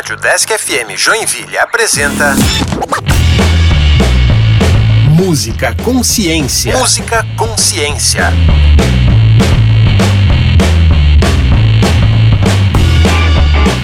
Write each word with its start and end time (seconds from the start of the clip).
Rádio 0.00 0.16
Desk 0.16 0.50
FM 0.50 0.96
Joinville 0.96 1.58
apresenta. 1.58 2.34
Música 5.10 5.76
Consciência. 5.84 6.74
Música 6.74 7.22
Consciência. 7.36 8.32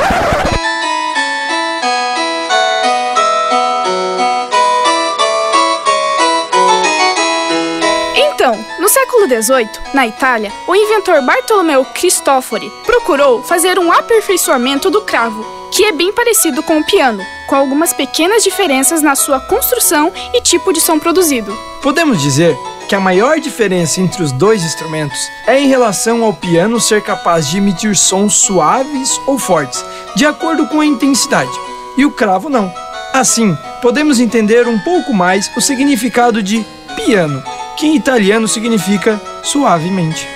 Século 9.05 9.27
XVIII, 9.27 9.69
na 9.93 10.07
Itália, 10.07 10.51
o 10.67 10.75
inventor 10.75 11.21
Bartolomeu 11.21 11.85
Cristofori 11.85 12.73
procurou 12.87 13.43
fazer 13.43 13.79
um 13.79 13.93
aperfeiçoamento 13.93 14.91
do 14.91 15.03
cravo, 15.03 15.45
que 15.71 15.85
é 15.85 15.93
bem 15.93 16.11
parecido 16.11 16.63
com 16.63 16.79
o 16.79 16.85
piano, 16.85 17.23
com 17.47 17.55
algumas 17.55 17.93
pequenas 17.93 18.43
diferenças 18.43 19.03
na 19.03 19.15
sua 19.15 19.41
construção 19.41 20.11
e 20.33 20.41
tipo 20.41 20.73
de 20.73 20.81
som 20.81 20.99
produzido. 20.99 21.55
Podemos 21.83 22.23
dizer 22.23 22.57
que 22.89 22.95
a 22.95 23.01
maior 23.01 23.39
diferença 23.39 24.01
entre 24.01 24.23
os 24.23 24.33
dois 24.33 24.63
instrumentos 24.63 25.19
é 25.47 25.61
em 25.61 25.69
relação 25.69 26.25
ao 26.25 26.33
piano 26.33 26.81
ser 26.81 27.03
capaz 27.03 27.49
de 27.49 27.59
emitir 27.59 27.95
sons 27.95 28.35
suaves 28.35 29.21
ou 29.27 29.39
fortes, 29.39 29.85
de 30.17 30.25
acordo 30.25 30.67
com 30.67 30.81
a 30.81 30.87
intensidade, 30.87 31.53
e 31.99 32.07
o 32.07 32.11
cravo 32.11 32.49
não. 32.49 32.73
Assim, 33.13 33.55
podemos 33.83 34.19
entender 34.19 34.67
um 34.67 34.79
pouco 34.79 35.13
mais 35.13 35.51
o 35.55 35.61
significado 35.61 36.43
de 36.43 36.65
piano, 36.97 37.43
que 37.77 37.87
em 37.87 37.97
italiano 37.97 38.47
significa 38.47 39.21
suavemente. 39.43 40.27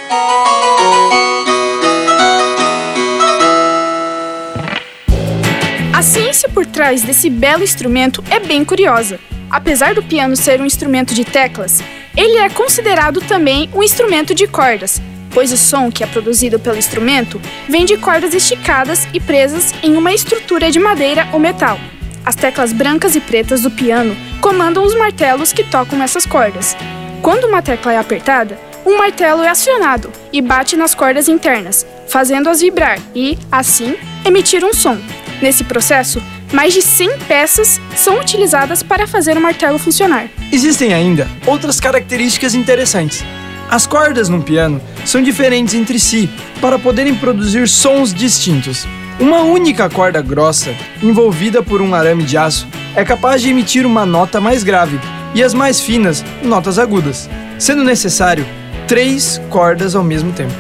A 5.92 6.03
ciência 6.03 6.48
por 6.48 6.64
trás 6.64 7.03
desse 7.03 7.28
belo 7.28 7.64
instrumento 7.64 8.22
é 8.30 8.39
bem 8.39 8.64
curiosa. 8.64 9.19
Apesar 9.50 9.95
do 9.95 10.03
piano 10.03 10.36
ser 10.36 10.61
um 10.61 10.67
instrumento 10.67 11.14
de 11.14 11.24
teclas, 11.24 11.83
ele 12.17 12.39
é 12.39 12.48
considerado 12.51 13.20
também 13.20 13.68
um 13.74 13.83
instrumento 13.83 14.35
de 14.35 14.46
cordas, 14.46 15.01
pois 15.33 15.52
o 15.52 15.57
som 15.57 15.91
que 15.91 16.05
é 16.05 16.07
produzido 16.07 16.58
pelo 16.58 16.77
instrumento 16.77 17.41
vem 17.68 17.85
de 17.85 17.96
cordas 17.96 18.35
esticadas 18.35 19.08
e 19.12 19.20
presas 19.20 19.73
em 19.83 19.96
uma 19.96 20.12
estrutura 20.12 20.70
de 20.70 20.79
madeira 20.79 21.27
ou 21.33 21.39
metal. 21.39 21.79
As 22.24 22.35
teclas 22.35 22.73
brancas 22.73 23.17
e 23.17 23.20
pretas 23.20 23.62
do 23.62 23.70
piano 23.70 24.14
comandam 24.41 24.85
os 24.85 24.95
martelos 24.95 25.52
que 25.52 25.64
tocam 25.64 26.02
essas 26.02 26.27
cordas. 26.27 26.77
Quando 27.23 27.45
uma 27.45 27.61
tecla 27.61 27.92
é 27.92 27.98
apertada, 27.98 28.58
um 28.86 28.96
martelo 28.96 29.42
é 29.42 29.48
acionado 29.48 30.11
e 30.33 30.40
bate 30.40 30.77
nas 30.77 30.95
cordas 30.95 31.29
internas, 31.29 31.86
fazendo-as 32.06 32.61
vibrar 32.61 32.98
e, 33.14 33.36
assim, 33.51 33.96
emitir 34.24 34.64
um 34.64 34.73
som. 34.73 34.96
Nesse 35.42 35.64
processo, 35.64 36.23
mais 36.52 36.73
de 36.73 36.80
100 36.80 37.18
peças 37.20 37.80
são 37.96 38.18
utilizadas 38.18 38.83
para 38.83 39.06
fazer 39.06 39.36
o 39.36 39.40
martelo 39.40 39.79
funcionar. 39.79 40.29
Existem 40.52 40.95
ainda 40.95 41.29
outras 41.46 41.80
características 41.80 42.55
interessantes. 42.55 43.24
As 43.68 43.86
cordas 43.86 44.29
num 44.29 44.40
piano 44.40 44.80
são 45.05 45.20
diferentes 45.20 45.74
entre 45.74 45.98
si 45.98 46.30
para 46.61 46.79
poderem 46.79 47.14
produzir 47.14 47.68
sons 47.68 48.14
distintos. 48.14 48.86
Uma 49.20 49.42
única 49.42 49.90
corda 49.90 50.23
grossa, 50.23 50.74
envolvida 51.02 51.62
por 51.62 51.83
um 51.83 51.95
arame 51.95 52.23
de 52.23 52.36
aço, 52.39 52.67
é 52.95 53.05
capaz 53.05 53.42
de 53.42 53.50
emitir 53.50 53.85
uma 53.85 54.06
nota 54.06 54.40
mais 54.40 54.62
grave 54.62 54.98
e 55.34 55.42
as 55.42 55.55
mais 55.55 55.80
finas, 55.80 56.24
notas 56.42 56.78
agudas, 56.78 57.28
sendo 57.58 57.84
necessário 57.84 58.46
três 58.86 59.40
cordas 59.50 59.94
ao 59.94 60.02
mesmo 60.02 60.33
tempo. 60.33 60.55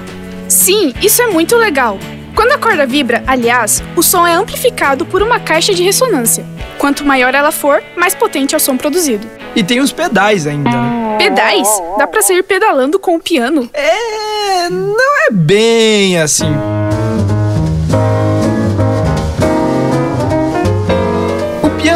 Sim, 0.48 0.94
isso 1.02 1.22
é 1.22 1.26
muito 1.26 1.56
legal. 1.56 1.98
Quando 2.34 2.52
a 2.52 2.58
corda 2.58 2.86
vibra, 2.86 3.22
aliás, 3.26 3.82
o 3.96 4.02
som 4.02 4.26
é 4.26 4.32
amplificado 4.32 5.04
por 5.04 5.22
uma 5.22 5.40
caixa 5.40 5.74
de 5.74 5.82
ressonância. 5.82 6.46
Quanto 6.78 7.04
maior 7.04 7.34
ela 7.34 7.50
for, 7.50 7.82
mais 7.96 8.14
potente 8.14 8.54
é 8.54 8.58
o 8.58 8.60
som 8.60 8.76
produzido. 8.76 9.26
E 9.56 9.64
tem 9.64 9.80
os 9.80 9.90
pedais 9.90 10.46
ainda, 10.46 10.70
né? 10.70 11.16
Pedais? 11.18 11.68
Dá 11.98 12.06
pra 12.06 12.22
sair 12.22 12.44
pedalando 12.44 12.98
com 12.98 13.16
o 13.16 13.20
piano? 13.20 13.68
É, 13.74 14.70
não 14.70 15.26
é 15.26 15.32
bem 15.32 16.20
assim. 16.20 16.54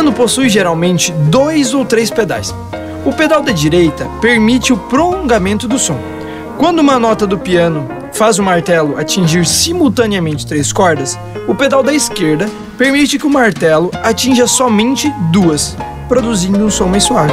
Piano 0.03 0.13
possui 0.13 0.49
geralmente 0.49 1.13
dois 1.31 1.73
ou 1.75 1.85
três 1.85 2.11
pedais. 2.11 2.53
O 3.07 3.13
pedal 3.13 3.41
da 3.41 3.53
direita 3.53 4.05
permite 4.21 4.73
o 4.73 4.77
prolongamento 4.77 5.69
do 5.69 5.79
som. 5.79 5.97
Quando 6.59 6.81
uma 6.81 6.99
nota 6.99 7.25
do 7.25 7.39
piano 7.39 7.89
faz 8.13 8.37
o 8.37 8.43
martelo 8.43 8.99
atingir 8.99 9.47
simultaneamente 9.47 10.45
três 10.45 10.73
cordas, 10.73 11.17
o 11.47 11.55
pedal 11.55 11.85
da 11.85 11.95
esquerda 11.95 12.51
permite 12.77 13.17
que 13.17 13.27
o 13.27 13.31
martelo 13.31 13.93
atinja 14.03 14.49
somente 14.49 15.09
duas, 15.31 15.77
produzindo 16.09 16.65
um 16.65 16.71
som 16.71 16.87
mais 16.87 17.05
suave. 17.05 17.33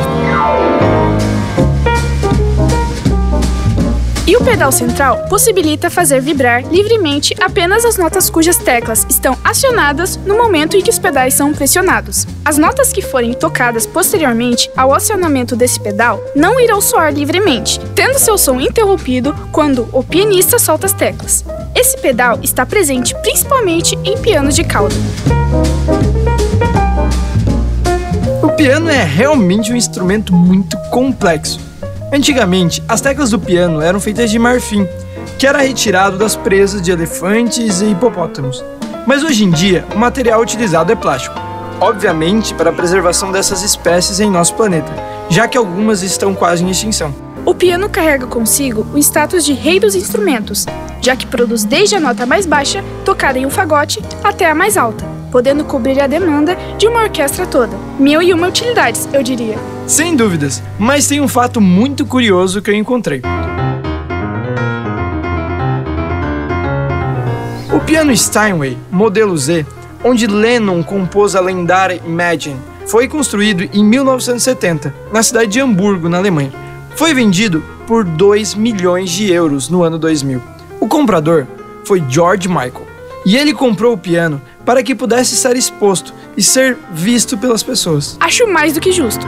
E 4.29 4.37
o 4.37 4.43
pedal 4.43 4.71
central 4.71 5.25
possibilita 5.27 5.89
fazer 5.89 6.21
vibrar 6.21 6.63
livremente 6.71 7.35
apenas 7.41 7.83
as 7.83 7.97
notas 7.97 8.29
cujas 8.29 8.57
teclas 8.57 9.03
estão 9.09 9.35
acionadas 9.43 10.17
no 10.17 10.37
momento 10.37 10.77
em 10.77 10.83
que 10.83 10.89
os 10.91 10.99
pedais 10.99 11.33
são 11.33 11.51
pressionados. 11.51 12.27
As 12.45 12.55
notas 12.55 12.93
que 12.93 13.01
forem 13.01 13.33
tocadas 13.33 13.87
posteriormente 13.87 14.69
ao 14.77 14.93
acionamento 14.93 15.55
desse 15.55 15.79
pedal 15.79 16.23
não 16.35 16.59
irão 16.59 16.79
soar 16.79 17.11
livremente, 17.11 17.79
tendo 17.95 18.19
seu 18.19 18.37
som 18.37 18.61
interrompido 18.61 19.33
quando 19.51 19.89
o 19.91 20.03
pianista 20.03 20.59
solta 20.59 20.85
as 20.85 20.93
teclas. 20.93 21.43
Esse 21.75 21.97
pedal 21.97 22.37
está 22.43 22.67
presente 22.67 23.15
principalmente 23.23 23.97
em 24.05 24.15
pianos 24.19 24.53
de 24.53 24.63
cauda. 24.63 24.93
O 28.43 28.49
piano 28.49 28.91
é 28.91 29.03
realmente 29.03 29.73
um 29.73 29.75
instrumento 29.75 30.35
muito 30.35 30.77
complexo. 30.91 31.68
Antigamente, 32.11 32.83
as 32.87 33.01
teclas 33.01 33.29
do 33.29 33.39
piano 33.39 33.81
eram 33.81 33.99
feitas 33.99 34.31
de 34.31 34.39
marfim, 34.39 34.87
que 35.37 35.45
era 35.45 35.59
retirado 35.59 36.17
das 36.17 36.35
presas 36.35 36.81
de 36.81 36.91
elefantes 36.91 37.81
e 37.81 37.91
hipopótamos. 37.91 38.63
Mas 39.05 39.23
hoje 39.23 39.43
em 39.43 39.51
dia, 39.51 39.85
o 39.93 39.97
material 39.97 40.41
utilizado 40.41 40.91
é 40.91 40.95
plástico, 40.95 41.39
obviamente 41.79 42.53
para 42.55 42.71
a 42.71 42.73
preservação 42.73 43.31
dessas 43.31 43.61
espécies 43.61 44.19
em 44.19 44.29
nosso 44.29 44.55
planeta, 44.55 44.91
já 45.29 45.47
que 45.47 45.57
algumas 45.57 46.01
estão 46.01 46.33
quase 46.33 46.63
em 46.63 46.69
extinção. 46.71 47.13
O 47.45 47.53
piano 47.53 47.87
carrega 47.87 48.25
consigo 48.25 48.85
o 48.93 48.97
status 48.97 49.45
de 49.45 49.53
rei 49.53 49.79
dos 49.79 49.93
instrumentos, 49.93 50.65
já 51.01 51.15
que 51.15 51.27
produz 51.27 51.63
desde 51.63 51.95
a 51.95 51.99
nota 51.99 52.25
mais 52.25 52.45
baixa, 52.45 52.83
tocada 53.05 53.37
em 53.37 53.45
um 53.45 53.51
fagote, 53.51 54.01
até 54.23 54.49
a 54.49 54.55
mais 54.55 54.77
alta, 54.77 55.05
podendo 55.31 55.63
cobrir 55.63 56.01
a 56.01 56.07
demanda 56.07 56.57
de 56.77 56.87
uma 56.87 57.03
orquestra 57.03 57.45
toda. 57.45 57.77
Mil 57.99 58.21
e 58.21 58.33
uma 58.33 58.47
utilidades, 58.47 59.07
eu 59.13 59.21
diria. 59.21 59.78
Sem 59.89 60.15
dúvidas, 60.15 60.61
mas 60.77 61.07
tem 61.07 61.19
um 61.19 61.27
fato 61.27 61.59
muito 61.59 62.05
curioso 62.05 62.61
que 62.61 62.69
eu 62.69 62.75
encontrei. 62.75 63.23
O 67.73 67.79
piano 67.79 68.15
Steinway, 68.15 68.77
modelo 68.91 69.35
Z, 69.35 69.65
onde 70.03 70.27
Lennon 70.27 70.83
compôs 70.83 71.35
a 71.35 71.41
lendária 71.41 71.99
Imagine, 72.05 72.59
foi 72.85 73.07
construído 73.07 73.67
em 73.73 73.83
1970, 73.83 74.93
na 75.11 75.23
cidade 75.23 75.53
de 75.53 75.59
Hamburgo, 75.59 76.07
na 76.07 76.19
Alemanha. 76.19 76.53
Foi 76.95 77.11
vendido 77.15 77.63
por 77.87 78.03
2 78.03 78.53
milhões 78.53 79.09
de 79.09 79.31
euros 79.31 79.69
no 79.69 79.81
ano 79.81 79.97
2000. 79.97 80.39
O 80.79 80.87
comprador 80.87 81.47
foi 81.83 82.03
George 82.07 82.47
Michael, 82.47 82.87
E 83.25 83.35
ele 83.35 83.53
comprou 83.53 83.93
o 83.93 83.97
piano 83.97 84.39
para 84.63 84.83
que 84.83 84.93
pudesse 84.93 85.33
estar 85.33 85.55
exposto 85.55 86.13
e 86.37 86.43
ser 86.43 86.77
visto 86.91 87.39
pelas 87.39 87.63
pessoas. 87.63 88.15
Acho 88.19 88.47
mais 88.47 88.73
do 88.73 88.79
que 88.79 88.91
justo. 88.91 89.25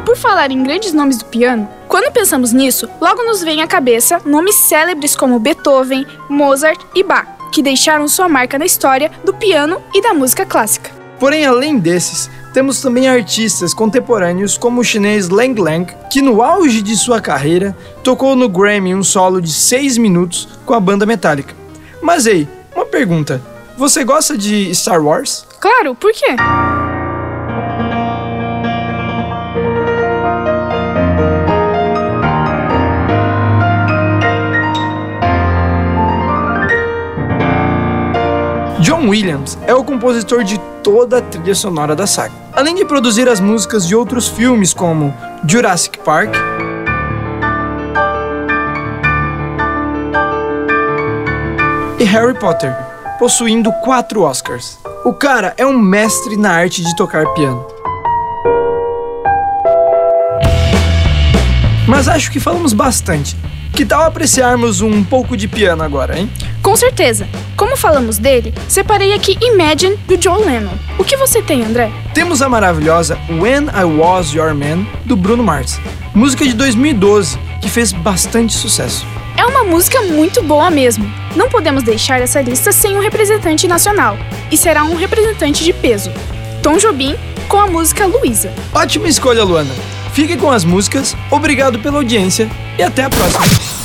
E 0.00 0.02
por 0.02 0.16
falar 0.16 0.50
em 0.50 0.62
grandes 0.62 0.94
nomes 0.94 1.18
do 1.18 1.26
piano, 1.26 1.68
quando 1.86 2.10
pensamos 2.10 2.54
nisso, 2.54 2.88
logo 2.98 3.22
nos 3.22 3.42
vem 3.42 3.60
à 3.60 3.66
cabeça 3.66 4.18
nomes 4.24 4.54
célebres 4.54 5.14
como 5.14 5.38
Beethoven, 5.38 6.06
Mozart 6.26 6.80
e 6.94 7.02
Bach, 7.02 7.28
que 7.52 7.62
deixaram 7.62 8.08
sua 8.08 8.26
marca 8.26 8.58
na 8.58 8.64
história 8.64 9.10
do 9.22 9.34
piano 9.34 9.78
e 9.94 10.00
da 10.00 10.14
música 10.14 10.46
clássica. 10.46 10.90
Porém, 11.18 11.44
além 11.44 11.78
desses, 11.78 12.30
temos 12.54 12.80
também 12.80 13.08
artistas 13.08 13.74
contemporâneos 13.74 14.56
como 14.56 14.80
o 14.80 14.84
chinês 14.84 15.28
Lang 15.28 15.60
Lang, 15.60 15.94
que 16.10 16.22
no 16.22 16.40
auge 16.40 16.80
de 16.80 16.96
sua 16.96 17.20
carreira 17.20 17.76
tocou 18.02 18.34
no 18.34 18.48
Grammy 18.48 18.94
um 18.94 19.04
solo 19.04 19.38
de 19.38 19.52
6 19.52 19.98
minutos 19.98 20.48
com 20.64 20.72
a 20.72 20.80
banda 20.80 21.04
Metallica. 21.04 21.54
Mas 22.00 22.24
ei, 22.24 22.48
uma 22.74 22.86
pergunta: 22.86 23.42
você 23.76 24.02
gosta 24.02 24.38
de 24.38 24.74
Star 24.74 25.04
Wars? 25.04 25.44
Claro, 25.60 25.94
por 25.94 26.10
quê? 26.10 26.36
Williams 39.10 39.58
é 39.66 39.74
o 39.74 39.82
compositor 39.82 40.44
de 40.44 40.56
toda 40.84 41.18
a 41.18 41.20
trilha 41.20 41.52
sonora 41.52 41.96
da 41.96 42.06
saga, 42.06 42.32
além 42.52 42.76
de 42.76 42.84
produzir 42.84 43.28
as 43.28 43.40
músicas 43.40 43.84
de 43.84 43.96
outros 43.96 44.28
filmes 44.28 44.72
como 44.72 45.12
Jurassic 45.44 45.98
Park, 45.98 46.32
e 51.98 52.04
Harry 52.04 52.38
Potter, 52.38 52.72
possuindo 53.18 53.72
quatro 53.82 54.22
Oscars. 54.22 54.78
O 55.04 55.12
cara 55.12 55.54
é 55.56 55.66
um 55.66 55.76
mestre 55.76 56.36
na 56.36 56.52
arte 56.52 56.80
de 56.84 56.94
tocar 56.94 57.26
piano. 57.34 57.66
Mas 61.88 62.06
acho 62.06 62.30
que 62.30 62.38
falamos 62.38 62.72
bastante. 62.72 63.36
Que 63.74 63.84
tal 63.84 64.04
apreciarmos 64.04 64.80
um 64.80 65.02
pouco 65.02 65.36
de 65.36 65.48
piano 65.48 65.82
agora, 65.82 66.16
hein? 66.16 66.30
Com 66.62 66.76
certeza. 66.76 67.26
Como 67.70 67.80
falamos 67.80 68.18
dele, 68.18 68.52
separei 68.66 69.14
aqui 69.14 69.38
Imagine 69.40 69.96
do 70.08 70.16
John 70.16 70.38
Lennon. 70.38 70.72
O 70.98 71.04
que 71.04 71.16
você 71.16 71.40
tem, 71.40 71.62
André? 71.62 71.88
Temos 72.12 72.42
a 72.42 72.48
maravilhosa 72.48 73.16
When 73.28 73.66
I 73.66 73.84
Was 73.84 74.32
Your 74.32 74.52
Man 74.56 74.84
do 75.04 75.14
Bruno 75.14 75.44
Mars, 75.44 75.78
música 76.12 76.44
de 76.44 76.52
2012 76.52 77.38
que 77.62 77.70
fez 77.70 77.92
bastante 77.92 78.54
sucesso. 78.54 79.06
É 79.36 79.46
uma 79.46 79.62
música 79.62 80.02
muito 80.02 80.42
boa 80.42 80.68
mesmo. 80.68 81.08
Não 81.36 81.48
podemos 81.48 81.84
deixar 81.84 82.20
essa 82.20 82.40
lista 82.40 82.72
sem 82.72 82.96
um 82.96 83.00
representante 83.00 83.68
nacional, 83.68 84.18
e 84.50 84.56
será 84.56 84.82
um 84.82 84.96
representante 84.96 85.62
de 85.62 85.72
peso. 85.72 86.10
Tom 86.64 86.76
Jobim 86.76 87.14
com 87.48 87.58
a 87.58 87.68
música 87.68 88.04
Luísa. 88.04 88.52
Ótima 88.74 89.06
escolha, 89.06 89.44
Luana. 89.44 89.72
Fique 90.12 90.36
com 90.36 90.50
as 90.50 90.64
músicas, 90.64 91.16
obrigado 91.30 91.78
pela 91.78 91.98
audiência 91.98 92.50
e 92.76 92.82
até 92.82 93.04
a 93.04 93.10
próxima. 93.10 93.79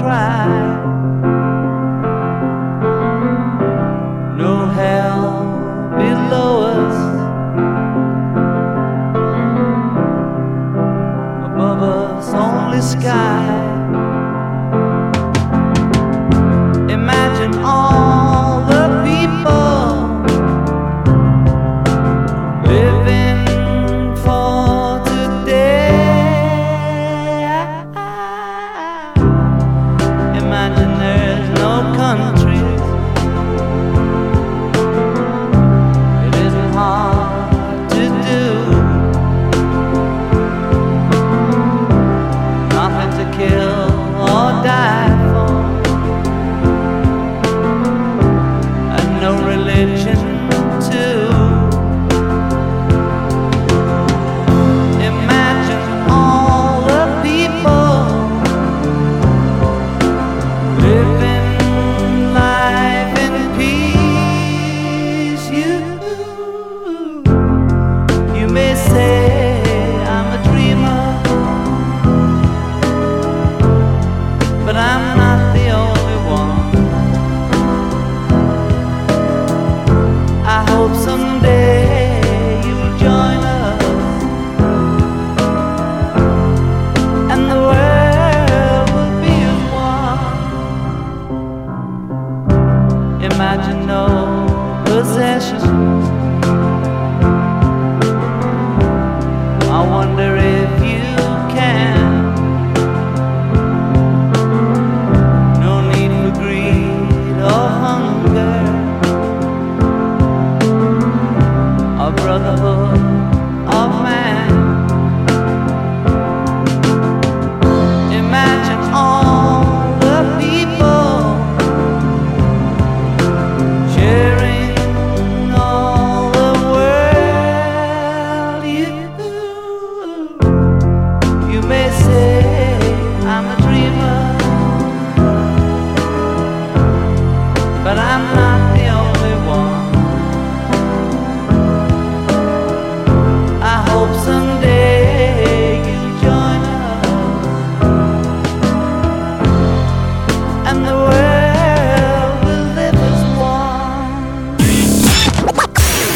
Try. 0.00 0.39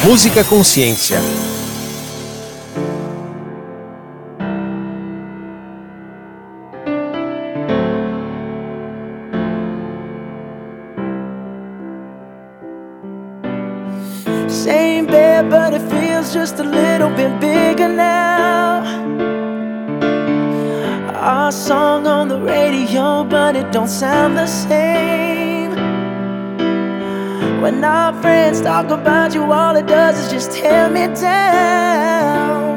Música 0.04 0.44
Consciência. 0.44 1.18
Same 14.46 15.06
but 15.48 15.72
it 15.72 15.80
feels 15.88 16.34
just 16.34 16.60
a 16.60 16.64
little 16.64 17.08
bit 17.08 17.40
bigger 17.40 17.88
now. 17.88 18.84
Our 21.14 21.50
song 21.50 22.06
on 22.06 22.28
the 22.28 22.38
radio, 22.38 23.24
but 23.24 23.56
it 23.56 23.72
don't 23.72 23.88
sound 23.88 24.36
the 24.36 24.46
same. 24.46 25.23
When 27.64 27.82
our 27.82 28.12
friends 28.20 28.60
talk 28.60 28.90
about 28.90 29.32
you, 29.32 29.50
all 29.50 29.74
it 29.74 29.86
does 29.86 30.18
is 30.18 30.30
just 30.30 30.52
tear 30.52 30.90
me 30.90 31.06
down. 31.18 32.76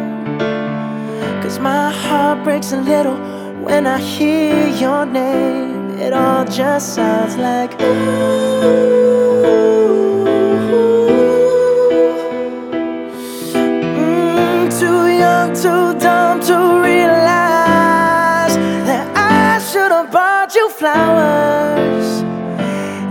Cause 1.41 1.59
my 1.59 1.91
heart 1.91 2.45
breaks 2.45 2.71
a 2.71 2.79
little 2.79 3.17
when 3.65 3.85
I 3.85 3.99
hear 3.99 4.69
your 4.69 5.05
name. 5.05 5.99
It 5.99 6.13
all 6.13 6.45
just 6.45 6.95
sounds 6.95 7.35
like 7.35 7.71
Mm, 13.99 14.69
too 14.79 15.07
young, 15.23 15.53
too 15.53 15.99
dumb 15.99 16.39
to 16.47 16.55
realize 16.81 18.55
that 18.87 19.05
I 19.17 19.59
should 19.59 19.91
have 19.91 20.09
bought 20.13 20.55
you 20.55 20.69
flowers 20.69 22.21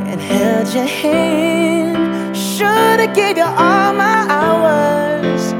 and 0.08 0.18
held 0.18 0.72
your 0.72 0.86
hand. 0.86 1.25
All 3.46 3.92
my 3.92 4.26
hours 4.28 5.52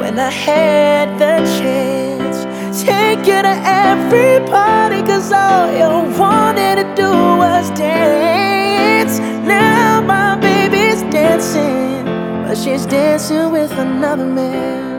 when 0.00 0.18
I 0.18 0.30
had 0.30 1.18
the 1.18 1.36
chance. 1.58 2.38
Take 2.82 3.26
you 3.26 3.40
to 3.42 3.56
every 3.86 4.40
party, 4.50 5.00
cause 5.02 5.32
all 5.32 5.72
you 5.72 5.88
wanted 6.18 6.76
to 6.76 6.86
do 6.94 7.10
was 7.42 7.70
dance. 7.70 9.18
Now 9.46 10.00
my 10.00 10.36
baby's 10.36 11.02
dancing, 11.12 12.04
but 12.44 12.56
she's 12.56 12.84
dancing 12.86 13.50
with 13.52 13.72
another 13.72 14.26
man. 14.26 14.92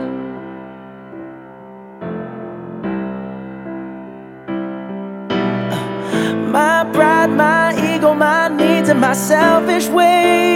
My 6.50 6.88
pride, 6.92 7.30
my 7.30 7.74
ego, 7.94 8.14
my 8.14 8.48
needs, 8.48 8.88
and 8.88 9.00
my 9.00 9.12
selfish 9.12 9.88
ways 9.88 10.55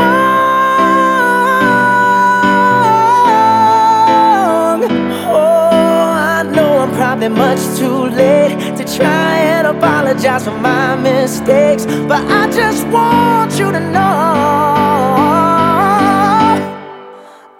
much 7.29 7.59
too 7.77 8.05
late 8.15 8.57
to 8.77 8.83
try 8.97 9.37
and 9.37 9.67
apologize 9.67 10.45
for 10.45 10.57
my 10.57 10.95
mistakes, 10.95 11.85
but 11.85 12.25
I 12.25 12.49
just 12.49 12.87
want 12.87 13.59
you 13.59 13.71
to 13.71 13.79
know. 13.79 14.33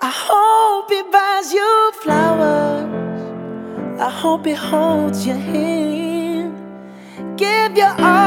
I 0.01 0.11
hope 0.27 0.89
he 0.89 1.03
buys 1.03 1.53
you 1.53 1.91
flowers. 2.01 3.21
I 4.01 4.09
hope 4.09 4.45
he 4.47 4.53
holds 4.53 5.27
your 5.27 5.37
hand, 5.37 6.55
give 7.37 7.77
you 7.77 7.89
all 7.99 8.26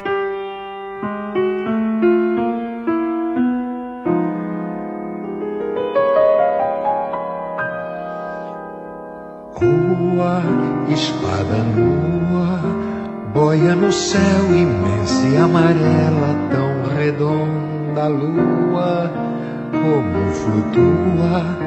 No 13.75 13.91
céu 13.91 14.45
imensa 14.49 15.27
e 15.27 15.37
amarela, 15.37 16.35
tão 16.51 16.95
redonda 16.95 18.03
a 18.03 18.07
lua, 18.07 19.11
como 19.71 20.31
flutua, 20.31 21.57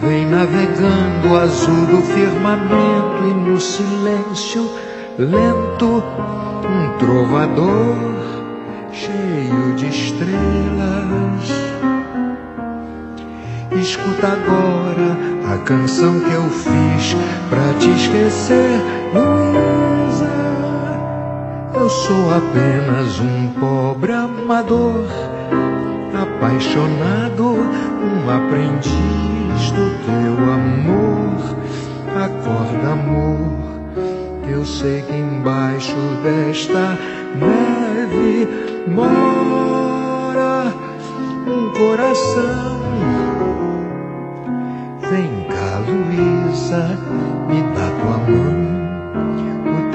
vem 0.00 0.26
navegando 0.26 1.28
o 1.30 1.36
azul 1.36 1.86
do 1.86 2.02
firmamento 2.02 3.24
e 3.30 3.34
no 3.34 3.60
silêncio 3.60 4.70
lento, 5.18 6.02
um 6.64 6.98
trovador 6.98 7.96
cheio 8.92 9.74
de 9.76 9.88
estrelas. 9.88 10.32
Escuta 13.80 14.28
agora 14.28 15.16
a 15.52 15.58
canção 15.58 16.20
que 16.20 16.32
eu 16.32 16.48
fiz 16.48 17.16
pra 17.50 17.74
te 17.78 17.90
esquecer, 17.90 18.80
Luísa. 19.12 20.41
Eu 21.82 21.90
sou 21.90 22.30
apenas 22.32 23.18
um 23.18 23.48
pobre 23.58 24.12
amador, 24.12 25.04
apaixonado, 26.14 27.56
um 27.56 28.30
aprendiz 28.30 29.72
do 29.72 29.90
teu 30.06 30.32
amor. 30.44 31.56
Acorda, 32.14 32.92
amor, 32.92 33.58
eu 34.48 34.64
sei 34.64 35.02
que 35.02 35.12
embaixo 35.12 35.96
desta 36.22 36.96
neve 37.34 38.48
mora 38.86 40.72
um 41.48 41.68
coração. 41.76 42.78
Vem 45.10 45.48
cá, 45.48 45.80
Luísa, 45.84 46.96
me 47.48 47.60
dá 47.74 47.90
tua 48.00 48.18
mão. 48.18 48.81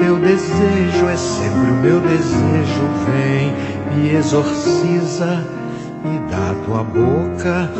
O 0.08 0.10
teu 0.10 0.20
desejo 0.20 1.06
é 1.06 1.16
sempre 1.18 1.70
o 1.70 1.74
meu 1.82 2.00
desejo. 2.00 2.82
Vem, 3.04 3.52
me 3.94 4.14
exorciza, 4.14 5.44
me 6.02 6.18
dá 6.30 6.54
tua 6.64 6.82
boca. 6.82 7.70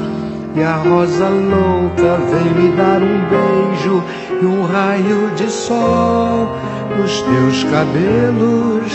E 0.55 0.63
a 0.63 0.77
rosa 0.77 1.27
louca 1.27 2.19
vem 2.31 2.53
me 2.53 2.77
dar 2.77 3.01
um 3.03 3.25
beijo 3.31 4.05
e 4.43 4.45
um 4.45 4.67
raio 4.67 5.31
de 5.37 5.51
sol 5.51 6.55
nos 6.99 7.23
teus 7.23 7.65
cabelos. 7.65 8.93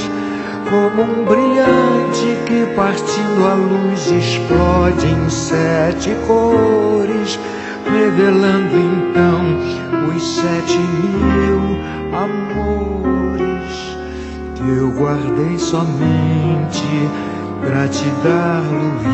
Como 0.69 1.01
um 1.01 1.25
brilhante 1.25 2.37
que 2.45 2.71
partindo 2.75 3.47
a 3.47 3.55
luz 3.55 4.11
explode 4.11 5.07
em 5.07 5.29
sete 5.31 6.11
cores 6.27 7.39
revelando 7.85 8.75
então 8.77 9.41
os 10.15 10.35
sete 10.35 10.77
mil 10.77 11.77
amores 12.15 13.97
que 14.55 14.69
eu 14.69 14.91
guardei 14.91 15.57
somente 15.57 17.09
pra 17.61 17.87
te 17.87 18.05
dar, 18.23 18.61
Luísa. 18.61 19.13